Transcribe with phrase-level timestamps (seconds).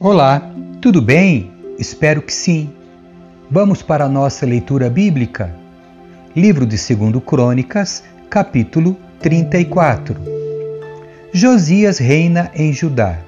[0.00, 1.50] Olá, tudo bem?
[1.76, 2.70] Espero que sim.
[3.50, 5.52] Vamos para a nossa leitura bíblica?
[6.36, 10.14] Livro de 2 Crônicas, capítulo 34.
[11.32, 13.18] Josias reina em Judá.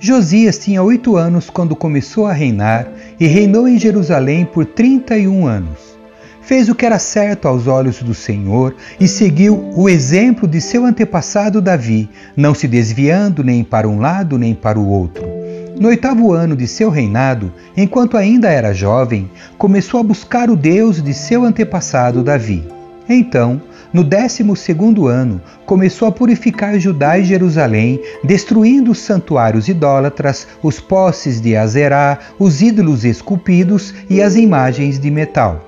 [0.00, 2.88] Josias tinha oito anos quando começou a reinar
[3.20, 5.98] e reinou em Jerusalém por 31 anos.
[6.40, 10.86] Fez o que era certo aos olhos do Senhor e seguiu o exemplo de seu
[10.86, 15.35] antepassado Davi, não se desviando nem para um lado nem para o outro.
[15.78, 21.02] No oitavo ano de seu reinado, enquanto ainda era jovem, começou a buscar o Deus
[21.02, 22.66] de seu antepassado Davi.
[23.06, 23.60] Então,
[23.92, 30.80] no décimo segundo ano, começou a purificar Judá e Jerusalém, destruindo os santuários idólatras, os
[30.80, 35.62] postes de Azerá, os ídolos esculpidos e as imagens de metal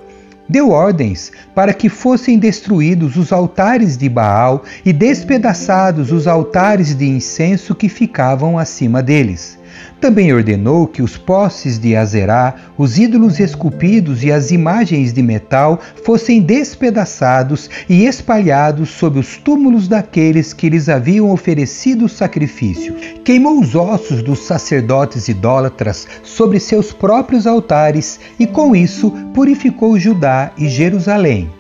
[0.49, 7.07] deu ordens para que fossem destruídos os altares de Baal e despedaçados os altares de
[7.07, 9.59] incenso que ficavam acima deles.
[10.01, 15.81] Também ordenou que os postes de Azerá, os ídolos esculpidos e as imagens de metal
[16.05, 22.95] fossem despedaçados e espalhados sob os túmulos daqueles que lhes haviam oferecido sacrifício.
[23.25, 30.53] Queimou os ossos dos sacerdotes idólatras sobre seus próprios altares e com isso purificou Judá
[30.57, 31.58] e Jerusalém.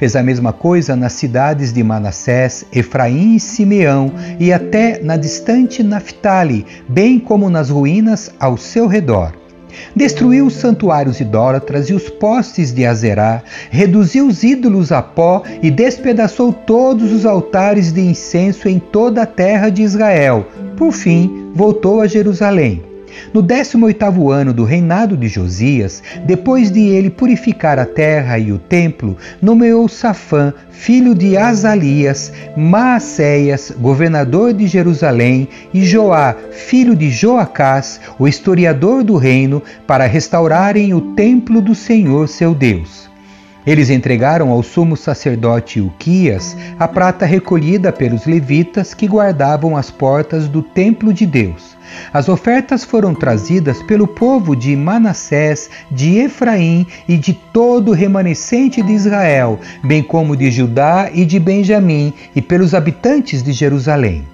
[0.00, 5.82] Fez a mesma coisa nas cidades de Manassés, Efraim e Simeão, e até na distante
[5.82, 9.34] Naphtali, bem como nas ruínas ao seu redor.
[9.94, 15.70] Destruiu os santuários idólatras e os postes de Azerá, reduziu os ídolos a pó e
[15.70, 20.46] despedaçou todos os altares de incenso em toda a terra de Israel.
[20.78, 22.89] Por fim, voltou a Jerusalém.
[23.32, 28.58] No 18º ano do reinado de Josias, depois de ele purificar a terra e o
[28.58, 38.00] templo, nomeou Safã, filho de Azalias, Maacéias, governador de Jerusalém, e Joá, filho de Joacás,
[38.18, 43.09] o historiador do reino, para restaurarem o templo do Senhor seu Deus.
[43.66, 50.48] Eles entregaram ao sumo sacerdote Uquias a prata recolhida pelos levitas que guardavam as portas
[50.48, 51.76] do templo de Deus.
[52.12, 58.80] As ofertas foram trazidas pelo povo de Manassés, de Efraim e de todo o remanescente
[58.80, 64.24] de Israel, bem como de Judá e de Benjamim, e pelos habitantes de Jerusalém.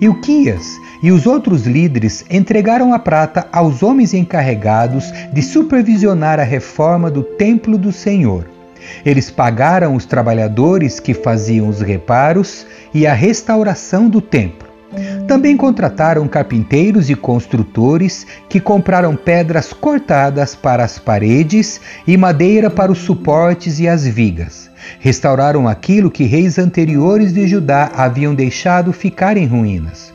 [0.00, 7.10] Ilquias e os outros líderes entregaram a prata aos homens encarregados de supervisionar a reforma
[7.10, 8.46] do templo do Senhor.
[9.04, 14.71] Eles pagaram os trabalhadores que faziam os reparos e a restauração do templo.
[15.26, 22.92] Também contrataram carpinteiros e construtores que compraram pedras cortadas para as paredes e madeira para
[22.92, 24.70] os suportes e as vigas.
[24.98, 30.12] Restauraram aquilo que reis anteriores de Judá haviam deixado ficar em ruínas.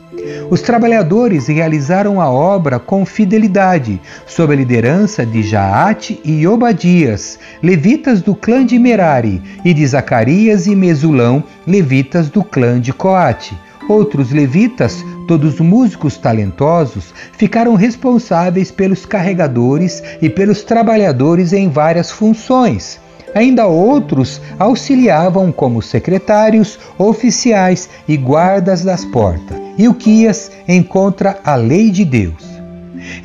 [0.50, 8.20] Os trabalhadores realizaram a obra com fidelidade, sob a liderança de Jaate e Obadias, levitas
[8.20, 13.56] do clã de Merari, e de Zacarias e Mesulão, levitas do clã de Coate.
[13.88, 23.00] Outros levitas, todos músicos talentosos, ficaram responsáveis pelos carregadores e pelos trabalhadores em várias funções.
[23.34, 29.56] Ainda outros auxiliavam como secretários, oficiais e guardas das portas.
[29.78, 32.58] Ilquias encontra a lei de Deus.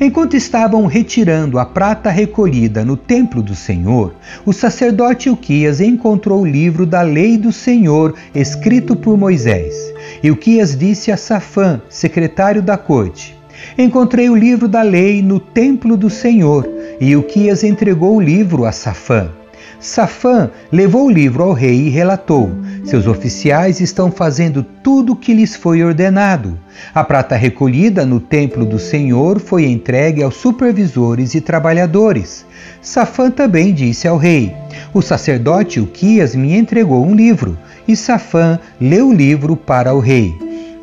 [0.00, 4.14] Enquanto estavam retirando a prata recolhida no templo do Senhor,
[4.46, 9.93] o sacerdote Ilquias encontrou o livro da lei do Senhor, escrito por Moisés.
[10.22, 13.36] Ilquias disse a Safã, secretário da corte:
[13.78, 16.68] Encontrei o livro da lei no templo do Senhor.
[17.00, 19.30] E Ilquias entregou o livro a Safã.
[19.80, 22.50] Safã levou o livro ao rei e relatou:
[22.84, 26.58] Seus oficiais estão fazendo tudo o que lhes foi ordenado.
[26.94, 32.46] A prata recolhida no templo do Senhor foi entregue aos supervisores e trabalhadores.
[32.80, 34.54] Safã também disse ao rei:
[34.92, 37.58] O sacerdote Uquias me entregou um livro.
[37.86, 40.34] E Safã leu o livro para o rei.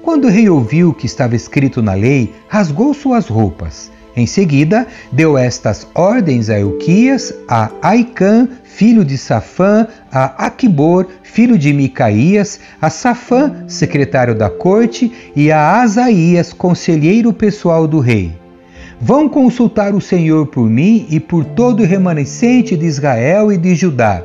[0.03, 3.91] Quando o rei ouviu o que estava escrito na lei, rasgou suas roupas.
[4.15, 11.57] Em seguida, deu estas ordens a Euquias, a Aicã, filho de Safã, a Aquibor, filho
[11.57, 18.33] de Micaías, a Safã, secretário da corte, e a Asaías, conselheiro pessoal do rei.
[18.99, 23.75] Vão consultar o Senhor por mim e por todo o remanescente de Israel e de
[23.75, 24.23] Judá.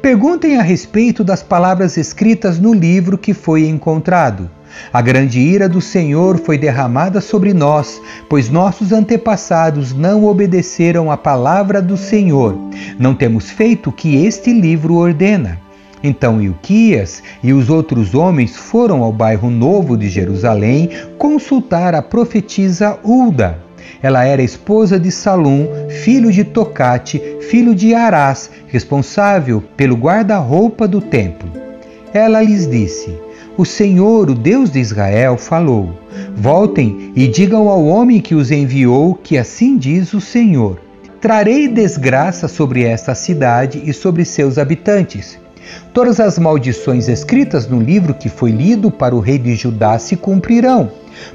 [0.00, 4.50] Perguntem a respeito das palavras escritas no livro que foi encontrado.
[4.92, 11.16] A grande ira do Senhor foi derramada sobre nós, pois nossos antepassados não obedeceram à
[11.16, 12.56] palavra do Senhor.
[12.98, 15.58] Não temos feito o que este livro ordena.
[16.02, 22.98] Então Ilquias e os outros homens foram ao bairro novo de Jerusalém consultar a profetisa
[23.04, 23.58] Ulda.
[24.02, 31.00] Ela era esposa de Salum, filho de Tocate, filho de Arás, responsável pelo guarda-roupa do
[31.00, 31.50] templo.
[32.12, 33.27] Ela lhes disse:
[33.58, 35.92] O Senhor, o Deus de Israel, falou:
[36.36, 40.80] Voltem e digam ao homem que os enviou que assim diz o Senhor:
[41.20, 45.40] Trarei desgraça sobre esta cidade e sobre seus habitantes.
[45.92, 50.16] Todas as maldições escritas no livro que foi lido para o rei de Judá se
[50.16, 50.90] cumprirão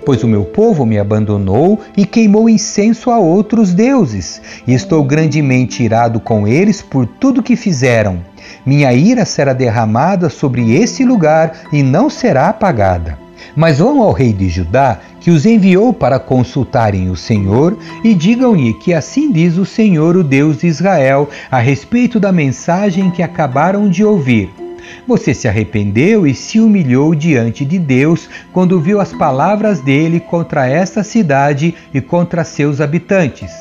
[0.06, 5.84] Pois o meu povo me abandonou e queimou incenso a outros deuses, e estou grandemente
[5.84, 8.20] irado com eles por tudo que fizeram.
[8.66, 13.23] Minha ira será derramada sobre esse lugar e não será apagada.
[13.56, 18.74] Mas vão ao rei de Judá, que os enviou para consultarem o Senhor, e digam-lhe
[18.74, 23.90] que assim diz o Senhor, o Deus de Israel, a respeito da mensagem que acabaram
[23.90, 24.50] de ouvir.
[25.08, 30.68] Você se arrependeu e se humilhou diante de Deus quando viu as palavras dele contra
[30.68, 33.52] esta cidade e contra seus habitantes.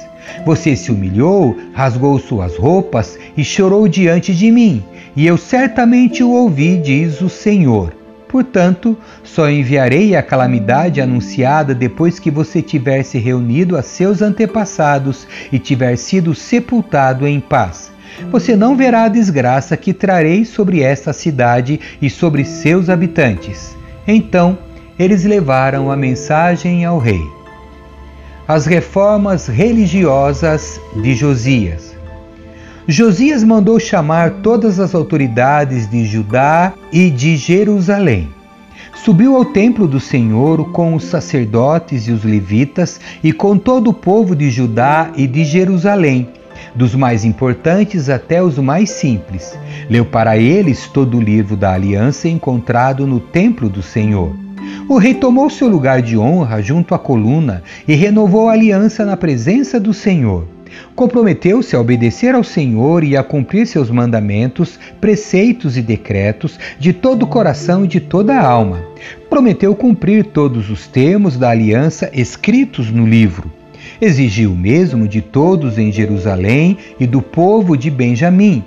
[0.45, 4.83] Você se humilhou, rasgou suas roupas e chorou diante de mim,
[5.15, 8.02] e eu certamente o ouvi, diz o Senhor.
[8.33, 15.29] Portanto, só enviarei a calamidade anunciada depois que você tiver se reunido a seus antepassados
[15.53, 17.93] e tiver sido sepultado em paz
[18.31, 23.77] você não verá a desgraça que trarei sobre esta cidade e sobre seus habitantes.
[24.07, 24.59] Então
[24.99, 27.23] eles levaram a mensagem ao rei.
[28.47, 31.92] As reformas religiosas de Josias.
[32.89, 38.29] Josias mandou chamar todas as autoridades de Judá e de Jerusalém.
[39.05, 43.95] Subiu ao templo do Senhor com os sacerdotes e os levitas e com todo o
[43.95, 46.29] povo de Judá e de Jerusalém
[46.75, 49.57] dos mais importantes até os mais simples.
[49.91, 54.35] Leu para eles todo o livro da aliança encontrado no templo do Senhor.
[54.89, 59.17] O rei tomou seu lugar de honra junto à coluna e renovou a aliança na
[59.17, 60.47] presença do Senhor.
[60.95, 67.25] Comprometeu-se a obedecer ao Senhor e a cumprir seus mandamentos, preceitos e decretos de todo
[67.25, 68.83] o coração e de toda a alma.
[69.29, 73.51] Prometeu cumprir todos os termos da aliança escritos no livro
[74.01, 78.65] exigiu mesmo de todos em Jerusalém e do povo de Benjamim.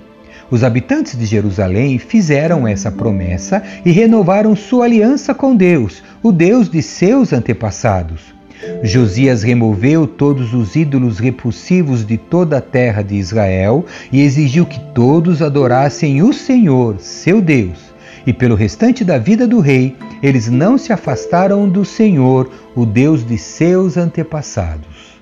[0.50, 6.70] Os habitantes de Jerusalém fizeram essa promessa e renovaram sua aliança com Deus, o Deus
[6.70, 8.35] de seus antepassados.
[8.84, 14.80] Josias removeu todos os ídolos repulsivos de toda a terra de Israel e exigiu que
[14.94, 17.94] todos adorassem o Senhor, seu Deus.
[18.26, 23.26] E pelo restante da vida do rei, eles não se afastaram do Senhor, o Deus
[23.26, 25.16] de seus antepassados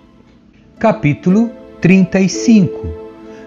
[0.83, 2.87] capítulo 35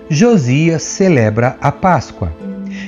[0.09, 2.33] Josias celebra a Páscoa.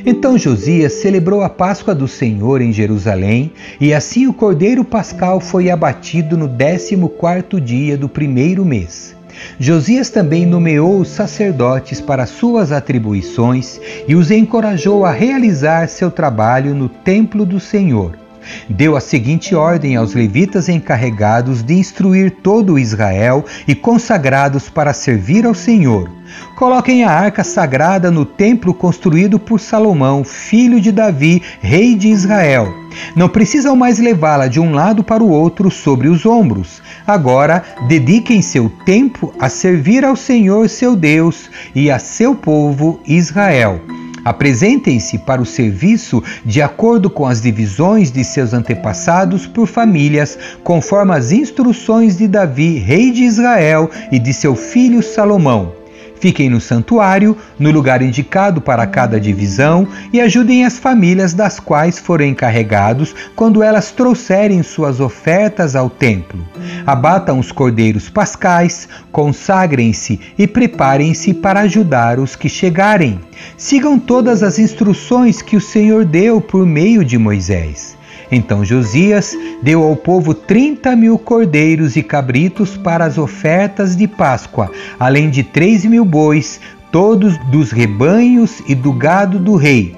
[0.05, 5.71] Então Josias celebrou a Páscoa do Senhor em Jerusalém, e assim o cordeiro pascal foi
[5.71, 9.17] abatido no décimo quarto dia do primeiro mês.
[9.59, 16.75] Josias também nomeou os sacerdotes para suas atribuições e os encorajou a realizar seu trabalho
[16.75, 18.28] no templo do Senhor
[18.69, 25.47] deu a seguinte ordem aos levitas encarregados de instruir todo Israel e consagrados para servir
[25.47, 26.11] ao Senhor.
[26.57, 32.73] Coloquem a arca sagrada no templo construído por Salomão, filho de Davi, rei de Israel.
[33.15, 36.83] Não precisam mais levá-la de um lado para o outro sobre os ombros.
[37.07, 43.81] Agora, dediquem seu tempo a servir ao Senhor seu Deus e a seu povo Israel.
[44.29, 51.15] Apresentem-se para o serviço de acordo com as divisões de seus antepassados por famílias, conforme
[51.15, 55.78] as instruções de Davi, rei de Israel, e de seu filho Salomão.
[56.21, 61.99] Fiquem no santuário, no lugar indicado para cada divisão, e ajudem as famílias das quais
[61.99, 66.47] forem encarregados quando elas trouxerem suas ofertas ao templo.
[66.87, 73.21] Abatam os cordeiros pascais, consagrem-se e preparem-se para ajudar os que chegarem.
[73.57, 77.98] Sigam todas as instruções que o Senhor deu por meio de Moisés.
[78.31, 84.71] Então Josias deu ao povo trinta mil cordeiros e cabritos para as ofertas de Páscoa,
[84.99, 86.61] além de três mil bois,
[86.93, 89.97] todos dos rebanhos e do gado do rei.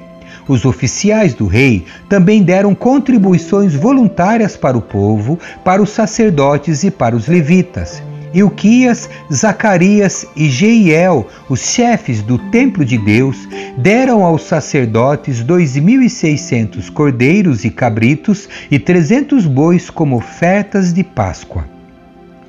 [0.48, 6.90] Os oficiais do rei também deram contribuições voluntárias para o povo, para os sacerdotes e
[6.90, 8.02] para os levitas.
[8.32, 13.36] Ilquias, Zacarias e Jeiel, os chefes do templo de Deus,
[13.76, 20.92] deram aos sacerdotes dois mil e seiscentos cordeiros e cabritos e trezentos bois como ofertas
[20.92, 21.64] de Páscoa.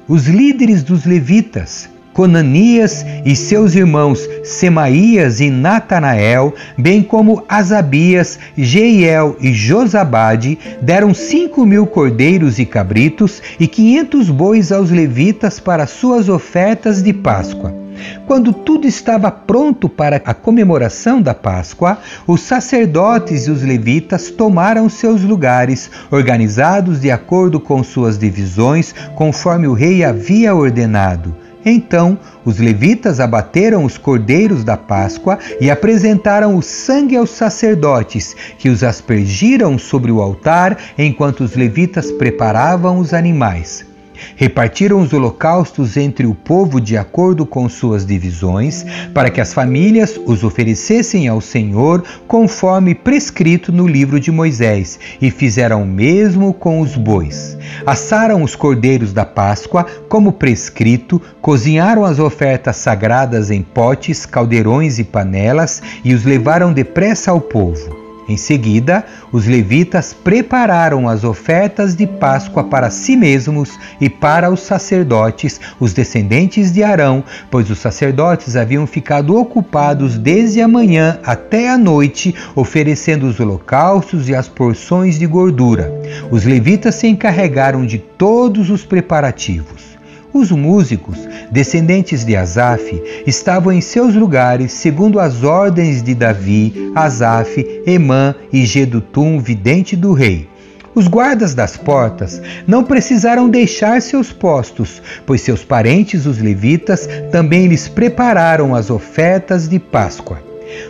[0.07, 9.37] Os líderes dos levitas, Conanias e seus irmãos Semaías e Natanael, bem como Asabias, Jeiel
[9.39, 16.27] e Josabade, deram cinco mil cordeiros e cabritos e quinhentos bois aos levitas para suas
[16.27, 17.81] ofertas de Páscoa.
[18.25, 24.89] Quando tudo estava pronto para a comemoração da Páscoa, os sacerdotes e os levitas tomaram
[24.89, 31.40] seus lugares, organizados de acordo com suas divisões, conforme o rei havia ordenado.
[31.65, 38.69] Então os levitas abateram os cordeiros da Páscoa e apresentaram o sangue aos sacerdotes, que
[38.69, 43.90] os aspergiram sobre o altar enquanto os levitas preparavam os animais.
[44.35, 50.19] Repartiram os holocaustos entre o povo de acordo com suas divisões, para que as famílias
[50.25, 56.79] os oferecessem ao Senhor conforme prescrito no livro de Moisés, e fizeram o mesmo com
[56.79, 57.57] os bois.
[57.85, 65.03] Assaram os cordeiros da Páscoa, como prescrito, cozinharam as ofertas sagradas em potes, caldeirões e
[65.03, 68.00] panelas e os levaram depressa ao povo.
[68.27, 74.61] Em seguida, os levitas prepararam as ofertas de Páscoa para si mesmos e para os
[74.61, 81.69] sacerdotes, os descendentes de Arão, pois os sacerdotes haviam ficado ocupados desde a manhã até
[81.69, 85.91] a noite, oferecendo os holocaustos e as porções de gordura.
[86.29, 89.90] Os levitas se encarregaram de todos os preparativos.
[90.33, 91.17] Os músicos,
[91.51, 98.65] descendentes de Asaf, estavam em seus lugares segundo as ordens de Davi, Asaf, Emã e
[98.65, 100.47] Gedutum, vidente do rei.
[100.95, 107.67] Os guardas das portas não precisaram deixar seus postos, pois seus parentes, os levitas, também
[107.67, 110.41] lhes prepararam as ofertas de Páscoa.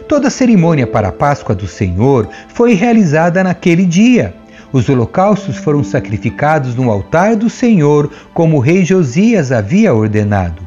[0.08, 4.36] Toda a cerimônia para a Páscoa do Senhor foi realizada naquele dia.
[4.74, 10.62] Os holocaustos foram sacrificados no altar do Senhor, como o rei Josias havia ordenado.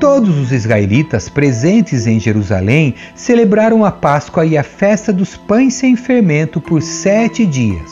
[0.00, 5.96] Todos os israelitas presentes em Jerusalém celebraram a Páscoa e a festa dos pães sem
[5.96, 7.90] fermento por sete dias.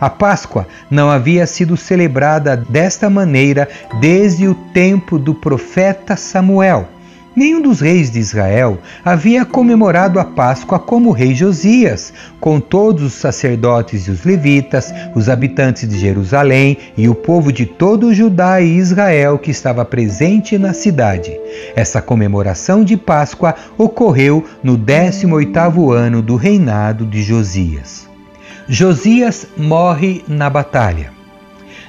[0.00, 3.68] A Páscoa não havia sido celebrada desta maneira
[4.00, 6.88] desde o tempo do profeta Samuel.
[7.36, 13.02] Nenhum dos reis de Israel havia comemorado a Páscoa como o rei Josias, com todos
[13.02, 18.60] os sacerdotes e os levitas, os habitantes de Jerusalém e o povo de todo Judá
[18.60, 21.36] e Israel que estava presente na cidade.
[21.74, 28.08] Essa comemoração de Páscoa ocorreu no 18º ano do reinado de Josias.
[28.68, 31.13] Josias morre na batalha.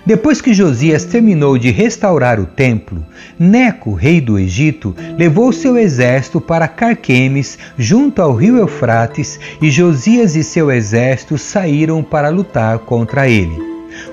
[0.06, 3.04] Depois que Josias terminou de restaurar o templo,
[3.40, 10.36] Neco, rei do Egito, levou seu exército para Carquemes, junto ao rio Eufrates, e Josias
[10.36, 13.58] e seu exército saíram para lutar contra ele.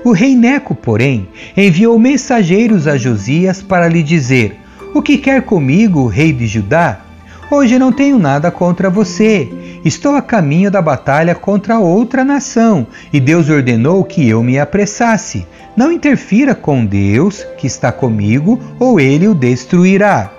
[0.03, 4.55] O rei Neco, porém, enviou mensageiros a Josias para lhe dizer:
[4.95, 7.02] O que quer comigo, rei de Judá?
[7.55, 9.47] Hoje não tenho nada contra você.
[9.85, 15.45] Estou a caminho da batalha contra outra nação, e Deus ordenou que eu me apressasse.
[15.77, 20.31] Não interfira com Deus, que está comigo, ou ele o destruirá.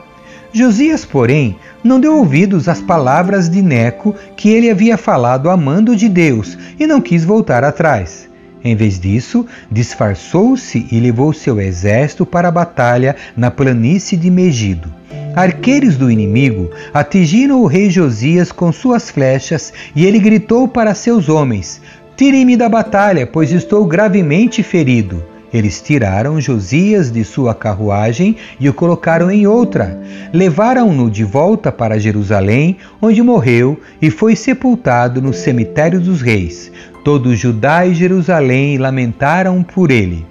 [0.52, 6.09] Josias, porém, não deu ouvidos às palavras de Neco que ele havia falado amando de
[6.09, 8.28] Deus e não quis voltar atrás.
[8.64, 14.90] Em vez disso, disfarçou-se e levou seu exército para a batalha na planície de Megido.
[15.37, 21.28] Arqueiros do inimigo atingiram o rei Josias com suas flechas e ele gritou para seus
[21.28, 21.83] homens:
[22.16, 25.23] Tirem-me da batalha, pois estou gravemente ferido.
[25.52, 30.00] Eles tiraram Josias de sua carruagem e o colocaram em outra.
[30.33, 36.73] Levaram-no de volta para Jerusalém, onde morreu e foi sepultado no cemitério dos reis.
[37.04, 40.25] Todo Judá e Jerusalém lamentaram por ele.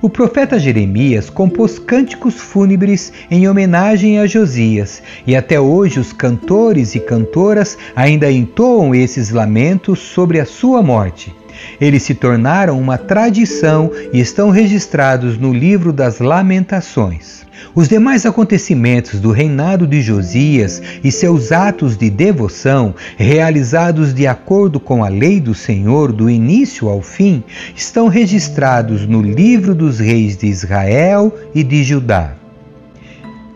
[0.00, 6.94] O profeta Jeremias compôs cânticos fúnebres em homenagem a Josias, e até hoje os cantores
[6.94, 11.34] e cantoras ainda entoam esses lamentos sobre a sua morte.
[11.80, 17.40] Eles se tornaram uma tradição e estão registrados no livro das Lamentações.
[17.74, 24.80] Os demais acontecimentos do reinado de Josias e seus atos de devoção, realizados de acordo
[24.80, 27.44] com a lei do Senhor do início ao fim,
[27.76, 32.32] estão registrados no livro dos reis de Israel e de Judá.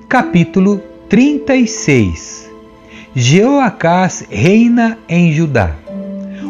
[0.08, 2.50] Capítulo 36
[3.16, 5.83] Jeoacás reina em Judá.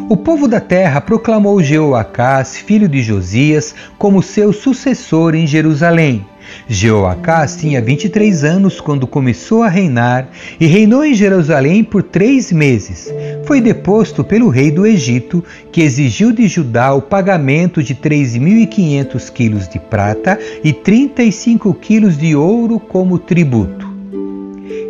[0.09, 6.25] O povo da terra proclamou Jeoacás, filho de Josias, como seu sucessor em Jerusalém
[6.67, 13.13] Jeoacás tinha 23 anos quando começou a reinar e reinou em Jerusalém por três meses.
[13.45, 19.67] Foi deposto pelo rei do Egito, que exigiu de Judá o pagamento de 3.500 quilos
[19.67, 23.93] de prata e 35 quilos de ouro como tributo.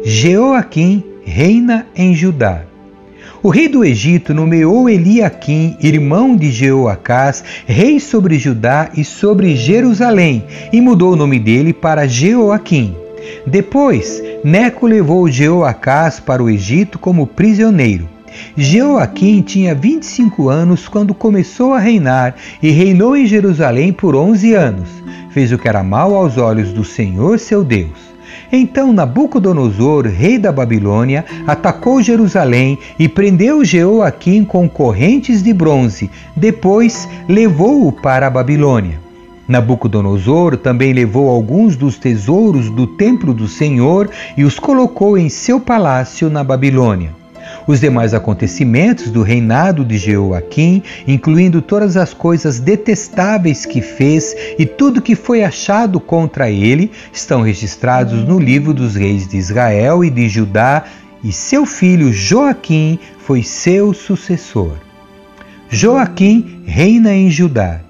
[0.04, 2.75] Jeoaquim reina em Judá.
[3.46, 10.44] O rei do Egito nomeou Eliaquim, irmão de Jeoacás, rei sobre Judá e sobre Jerusalém,
[10.74, 12.96] e mudou o nome dele para Jeoaquim.
[13.46, 18.10] Depois, Neco levou Jeoacás para o Egito como prisioneiro.
[18.58, 22.34] Jeoaquim tinha 25 anos quando começou a reinar
[22.64, 24.90] e reinou em Jerusalém por 11 anos.
[25.30, 28.15] Fez o que era mal aos olhos do Senhor seu Deus.
[28.52, 36.10] Então Nabucodonosor, rei da Babilônia, atacou Jerusalém e prendeu Jeoaquim com correntes de bronze.
[36.36, 39.00] Depois levou-o para a Babilônia.
[39.48, 45.60] Nabucodonosor também levou alguns dos tesouros do templo do Senhor e os colocou em seu
[45.60, 47.25] palácio na Babilônia.
[47.68, 54.66] Os demais acontecimentos do reinado de Jeoaquim, incluindo todas as coisas detestáveis que fez e
[54.66, 60.10] tudo que foi achado contra ele, estão registrados no livro dos reis de Israel e
[60.10, 60.84] de Judá,
[61.24, 64.74] e seu filho Joaquim foi seu sucessor.
[65.70, 67.82] Joaquim reina em Judá.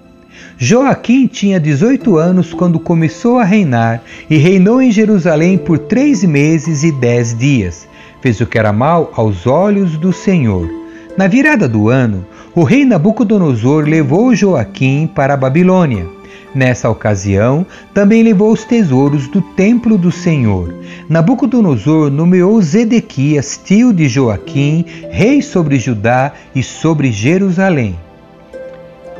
[0.57, 6.83] Joaquim tinha 18 anos quando começou a reinar e reinou em Jerusalém por três meses
[6.83, 7.85] e dez dias
[8.25, 10.67] fez o que era mal aos olhos do Senhor.
[11.15, 16.07] Na virada do ano, o rei Nabucodonosor levou Joaquim para a Babilônia.
[16.55, 17.63] Nessa ocasião,
[17.93, 20.73] também levou os tesouros do templo do Senhor.
[21.07, 27.95] Nabucodonosor nomeou Zedequias, tio de Joaquim, rei sobre Judá e sobre Jerusalém.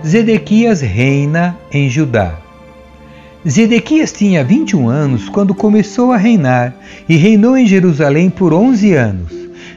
[0.03, 2.44] Zedequias reina em Judá.
[3.47, 6.73] Zedequias tinha 21 anos quando começou a reinar
[7.07, 9.31] e reinou em Jerusalém por 11 anos.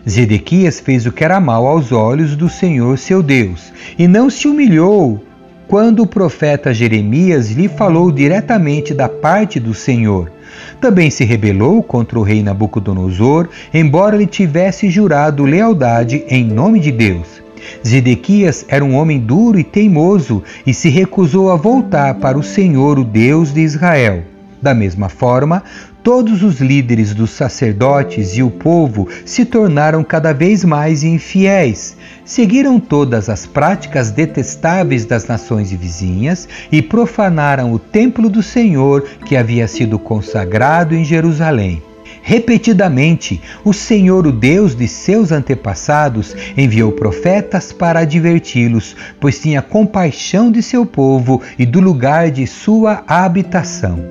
[0.08, 4.48] Zedequias fez o que era mal aos olhos do Senhor seu Deus e não se
[4.48, 5.22] humilhou
[5.66, 10.32] quando o profeta Jeremias lhe falou diretamente da parte do Senhor.
[10.80, 16.90] Também se rebelou contra o rei Nabucodonosor, embora lhe tivesse jurado lealdade em nome de
[16.90, 17.47] Deus.
[17.86, 22.98] Zedequias era um homem duro e teimoso e se recusou a voltar para o Senhor,
[22.98, 24.22] o Deus de Israel.
[24.60, 25.62] Da mesma forma,
[26.02, 31.96] todos os líderes dos sacerdotes e o povo se tornaram cada vez mais infiéis.
[32.24, 39.36] Seguiram todas as práticas detestáveis das nações vizinhas e profanaram o templo do Senhor que
[39.36, 41.82] havia sido consagrado em Jerusalém.
[42.28, 50.52] Repetidamente, o Senhor, o Deus de seus antepassados, enviou profetas para adverti-los, pois tinha compaixão
[50.52, 54.04] de seu povo e do lugar de sua habitação.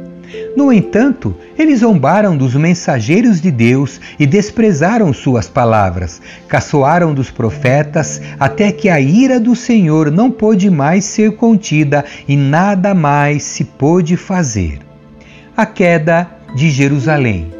[0.55, 8.19] No entanto, eles zombaram dos mensageiros de Deus e desprezaram suas palavras, caçoaram dos profetas,
[8.39, 13.63] até que a ira do Senhor não pôde mais ser contida e nada mais se
[13.63, 14.79] pôde fazer.
[15.55, 17.56] A queda de Jerusalém.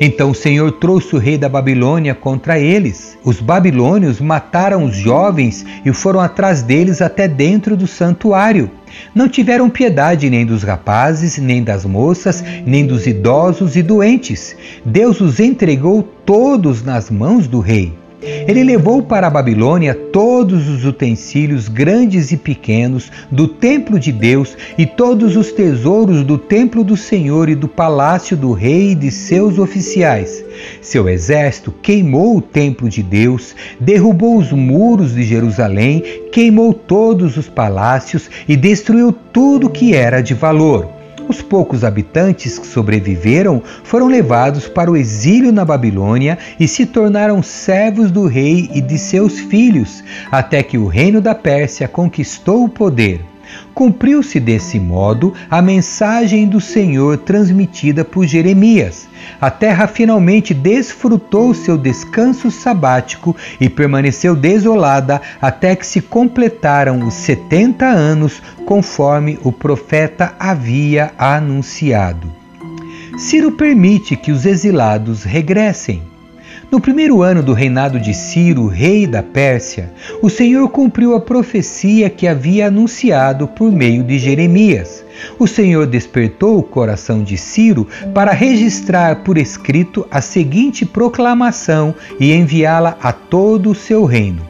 [0.00, 3.16] Então o Senhor trouxe o rei da Babilônia contra eles.
[3.24, 8.70] Os babilônios mataram os jovens e foram atrás deles até dentro do santuário.
[9.14, 14.56] Não tiveram piedade nem dos rapazes, nem das moças, nem dos idosos e doentes.
[14.84, 18.03] Deus os entregou todos nas mãos do rei.
[18.24, 24.56] Ele levou para a Babilônia todos os utensílios grandes e pequenos do templo de Deus
[24.78, 29.10] e todos os tesouros do templo do Senhor e do palácio do rei e de
[29.10, 30.44] seus oficiais.
[30.80, 37.48] Seu exército queimou o templo de Deus, derrubou os muros de Jerusalém, queimou todos os
[37.48, 40.93] palácios e destruiu tudo que era de valor.
[41.34, 47.42] Os poucos habitantes que sobreviveram foram levados para o exílio na Babilônia e se tornaram
[47.42, 52.68] servos do rei e de seus filhos, até que o reino da Pérsia conquistou o
[52.68, 53.33] poder.
[53.74, 59.08] Cumpriu-se desse modo a mensagem do Senhor transmitida por Jeremias.
[59.40, 67.14] A terra finalmente desfrutou seu descanso sabático e permaneceu desolada até que se completaram os
[67.14, 72.32] setenta anos, conforme o profeta havia anunciado.
[73.18, 76.13] Ciro permite que os exilados regressem.
[76.74, 82.10] No primeiro ano do reinado de Ciro, rei da Pérsia, o Senhor cumpriu a profecia
[82.10, 85.04] que havia anunciado por meio de Jeremias.
[85.38, 92.32] O Senhor despertou o coração de Ciro para registrar por escrito a seguinte proclamação e
[92.32, 94.42] enviá-la a todo o seu reino.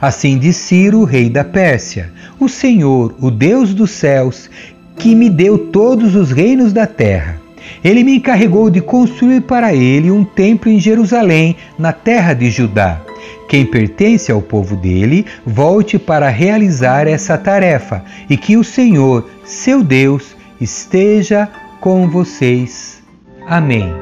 [0.00, 4.48] Assim diz Ciro, rei da Pérsia: O Senhor, o Deus dos céus,
[4.96, 7.42] que me deu todos os reinos da terra
[7.84, 13.02] ele me encarregou de construir para ele um templo em Jerusalém, na terra de Judá.
[13.48, 19.84] Quem pertence ao povo dele, volte para realizar essa tarefa e que o Senhor, seu
[19.84, 21.48] Deus, esteja
[21.80, 23.02] com vocês.
[23.46, 23.92] Amém.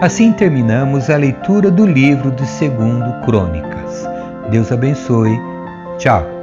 [0.00, 4.06] Assim terminamos a leitura do livro de Segundo Crônicas.
[4.50, 5.38] Deus abençoe.
[5.98, 6.39] Tchau.